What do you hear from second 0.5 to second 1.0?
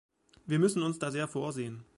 müssen uns